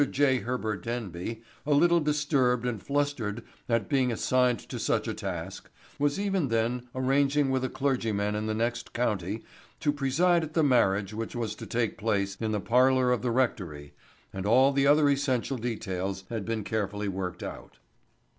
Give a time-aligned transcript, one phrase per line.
[0.09, 0.39] J.
[0.39, 6.19] Herbert Denby, a little disturbed and flustered at being assigned to such a task, was
[6.19, 9.43] even then arranging with a clergyman in the next county
[9.79, 13.29] to preside at the marriage which was to take place in the parlor of the
[13.29, 13.93] rectory
[14.33, 17.77] and all the other essential details had been carefully worked out.